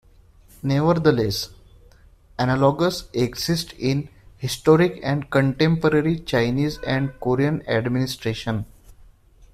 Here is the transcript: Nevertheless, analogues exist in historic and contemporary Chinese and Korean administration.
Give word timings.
Nevertheless, 0.63 1.49
analogues 2.39 3.03
exist 3.13 3.73
in 3.73 4.09
historic 4.35 4.99
and 5.03 5.29
contemporary 5.29 6.17
Chinese 6.17 6.79
and 6.79 7.19
Korean 7.19 7.61
administration. 7.69 8.65